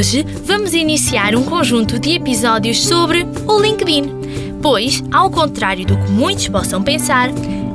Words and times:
Hoje 0.00 0.24
vamos 0.46 0.72
iniciar 0.72 1.36
um 1.36 1.44
conjunto 1.44 1.98
de 1.98 2.12
episódios 2.12 2.86
sobre 2.86 3.26
o 3.46 3.60
LinkedIn, 3.60 4.58
pois, 4.62 5.04
ao 5.12 5.30
contrário 5.30 5.84
do 5.84 5.94
que 5.94 6.10
muitos 6.10 6.48
possam 6.48 6.82
pensar, 6.82 7.28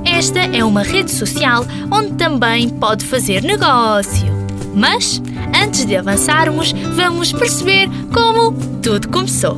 esta 0.04 0.40
é 0.40 0.64
uma 0.64 0.82
rede 0.82 1.12
social 1.12 1.64
onde 1.92 2.14
também 2.14 2.68
pode 2.68 3.06
fazer 3.06 3.44
negócio. 3.44 4.26
Mas, 4.74 5.22
antes 5.56 5.86
de 5.86 5.96
avançarmos, 5.96 6.74
vamos 6.96 7.32
perceber 7.32 7.88
como 8.12 8.54
tudo 8.82 9.08
começou. 9.10 9.56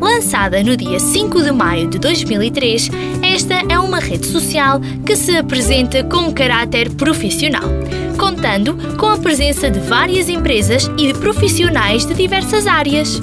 Lançada 0.00 0.60
no 0.64 0.76
dia 0.76 0.98
5 0.98 1.44
de 1.44 1.52
maio 1.52 1.88
de 1.88 2.00
2003, 2.00 2.90
esta 3.22 3.54
é 3.68 3.78
uma 3.78 4.00
rede 4.00 4.26
social 4.26 4.80
que 5.06 5.14
se 5.14 5.36
apresenta 5.36 6.02
com 6.02 6.32
caráter 6.34 6.90
profissional, 6.90 7.70
contando 8.18 8.76
com 8.96 9.06
a 9.06 9.16
presença 9.16 9.70
de 9.70 9.78
várias 9.80 10.28
empresas 10.28 10.90
e 10.98 11.12
de 11.12 11.18
profissionais 11.18 12.04
de 12.04 12.12
diversas 12.14 12.66
áreas. 12.66 13.22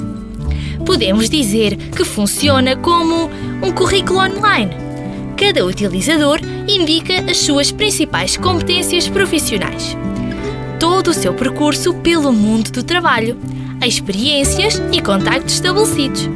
Podemos 0.84 1.30
dizer 1.30 1.76
que 1.76 2.02
funciona 2.04 2.74
como 2.76 3.30
um 3.62 3.70
currículo 3.70 4.18
online. 4.18 4.70
Cada 5.36 5.64
utilizador 5.64 6.40
indica 6.66 7.30
as 7.30 7.36
suas 7.36 7.70
principais 7.70 8.36
competências 8.36 9.08
profissionais, 9.08 9.96
todo 10.80 11.08
o 11.08 11.14
seu 11.14 11.34
percurso 11.34 11.92
pelo 11.94 12.32
mundo 12.32 12.70
do 12.72 12.82
trabalho 12.82 13.38
experiências 13.84 14.80
e 14.92 15.00
contactos 15.00 15.54
estabelecidos. 15.54 16.28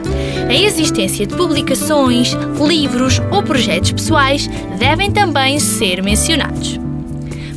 A 0.48 0.54
existência 0.54 1.26
de 1.26 1.34
publicações, 1.34 2.32
livros 2.66 3.20
ou 3.30 3.42
projetos 3.42 3.92
pessoais 3.92 4.48
devem 4.78 5.10
também 5.10 5.58
ser 5.58 6.02
mencionados. 6.02 6.79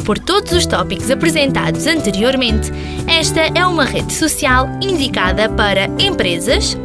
Por 0.05 0.19
todos 0.19 0.51
os 0.51 0.65
tópicos 0.65 1.09
apresentados 1.09 1.87
anteriormente, 1.87 2.69
esta 3.07 3.39
é 3.39 3.65
uma 3.65 3.85
rede 3.85 4.13
social 4.13 4.67
indicada 4.81 5.47
para 5.47 5.85
empresas, 5.97 6.77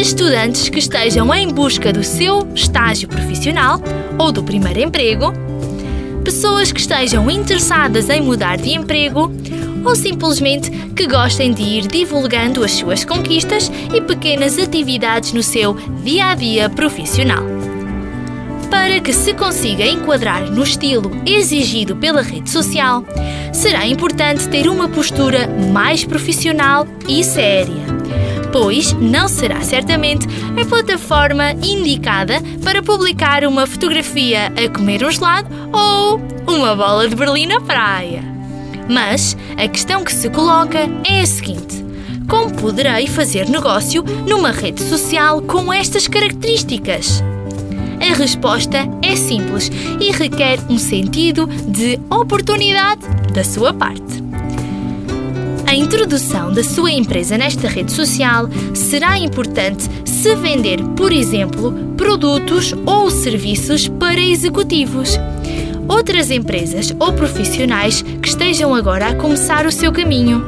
estudantes 0.00 0.68
que 0.68 0.80
estejam 0.80 1.32
em 1.32 1.48
busca 1.48 1.92
do 1.92 2.02
seu 2.02 2.46
estágio 2.54 3.08
profissional 3.08 3.80
ou 4.18 4.32
do 4.32 4.42
primeiro 4.42 4.80
emprego, 4.80 5.32
pessoas 6.24 6.72
que 6.72 6.80
estejam 6.80 7.30
interessadas 7.30 8.10
em 8.10 8.20
mudar 8.20 8.56
de 8.56 8.70
emprego 8.70 9.32
ou 9.84 9.94
simplesmente 9.94 10.68
que 10.96 11.06
gostem 11.06 11.52
de 11.52 11.62
ir 11.62 11.86
divulgando 11.86 12.64
as 12.64 12.72
suas 12.72 13.04
conquistas 13.04 13.70
e 13.94 14.00
pequenas 14.00 14.58
atividades 14.58 15.32
no 15.32 15.42
seu 15.42 15.74
dia 16.02 16.30
a 16.30 16.34
dia 16.34 16.68
profissional. 16.68 17.55
Para 18.86 19.00
que 19.00 19.12
se 19.12 19.34
consiga 19.34 19.84
enquadrar 19.84 20.48
no 20.48 20.62
estilo 20.62 21.10
exigido 21.26 21.96
pela 21.96 22.22
rede 22.22 22.48
social, 22.48 23.04
será 23.52 23.84
importante 23.84 24.48
ter 24.48 24.68
uma 24.68 24.88
postura 24.88 25.48
mais 25.72 26.04
profissional 26.04 26.86
e 27.08 27.24
séria 27.24 27.84
pois 28.52 28.92
não 28.92 29.26
será 29.26 29.60
certamente 29.60 30.28
a 30.58 30.64
plataforma 30.64 31.50
indicada 31.50 32.40
para 32.62 32.80
publicar 32.80 33.44
uma 33.44 33.66
fotografia 33.66 34.46
a 34.46 34.68
comer 34.72 35.04
um 35.04 35.10
gelado 35.10 35.48
ou 35.72 36.20
uma 36.46 36.74
bola 36.76 37.08
de 37.08 37.16
Berlim 37.16 37.46
na 37.46 37.60
praia. 37.60 38.22
Mas 38.88 39.36
a 39.58 39.66
questão 39.66 40.04
que 40.04 40.12
se 40.12 40.30
coloca 40.30 40.78
é 41.04 41.20
a 41.20 41.26
seguinte: 41.26 41.84
como 42.28 42.54
poderei 42.54 43.08
fazer 43.08 43.48
negócio 43.48 44.04
numa 44.26 44.52
rede 44.52 44.80
social 44.80 45.42
com 45.42 45.70
estas 45.72 46.06
características? 46.06 47.22
A 48.08 48.14
resposta 48.14 48.78
é 49.02 49.16
simples 49.16 49.70
e 50.00 50.12
requer 50.12 50.60
um 50.70 50.78
sentido 50.78 51.46
de 51.46 51.98
oportunidade 52.08 53.02
da 53.34 53.42
sua 53.42 53.74
parte. 53.74 54.22
A 55.66 55.74
introdução 55.74 56.52
da 56.52 56.62
sua 56.62 56.92
empresa 56.92 57.36
nesta 57.36 57.68
rede 57.68 57.90
social 57.90 58.48
será 58.74 59.18
importante 59.18 59.90
se 60.04 60.34
vender, 60.36 60.80
por 60.96 61.12
exemplo, 61.12 61.72
produtos 61.96 62.72
ou 62.86 63.10
serviços 63.10 63.88
para 63.88 64.20
executivos 64.20 65.18
outras 65.88 66.30
empresas 66.30 66.94
ou 66.98 67.12
profissionais 67.12 68.02
que 68.02 68.28
estejam 68.28 68.74
agora 68.74 69.08
a 69.08 69.14
começar 69.14 69.66
o 69.66 69.72
seu 69.72 69.92
caminho. 69.92 70.44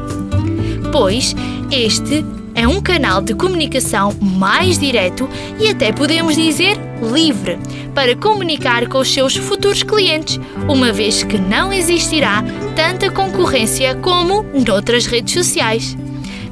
Pois 0.92 1.34
este 1.70 2.24
é 2.54 2.66
um 2.66 2.80
canal 2.80 3.20
de 3.20 3.34
comunicação 3.34 4.14
mais 4.20 4.78
direto 4.78 5.28
e 5.60 5.68
até 5.68 5.92
podemos 5.92 6.34
dizer 6.34 6.87
livre 7.02 7.58
para 7.94 8.14
comunicar 8.16 8.86
com 8.88 8.98
os 8.98 9.12
seus 9.12 9.36
futuros 9.36 9.82
clientes, 9.82 10.38
uma 10.68 10.92
vez 10.92 11.22
que 11.22 11.38
não 11.38 11.72
existirá 11.72 12.44
tanta 12.74 13.10
concorrência 13.10 13.94
como 13.96 14.42
noutras 14.42 15.06
redes 15.06 15.34
sociais. 15.34 15.96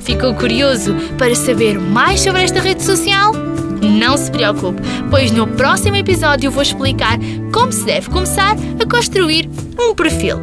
Ficou 0.01 0.35
curioso 0.35 0.95
para 1.19 1.35
saber 1.35 1.79
mais 1.79 2.21
sobre 2.21 2.43
esta 2.43 2.61
rede 2.61 2.83
social? 2.83 3.33
Não 3.83 4.17
se 4.17 4.31
preocupe, 4.31 4.81
pois 5.11 5.31
no 5.31 5.47
próximo 5.47 5.97
episódio 5.97 6.51
vou 6.51 6.63
explicar 6.63 7.19
como 7.53 7.73
se 7.73 7.85
deve 7.85 8.09
começar 8.11 8.57
a 8.81 8.89
construir 8.89 9.49
um 9.79 9.95
perfil. 9.95 10.39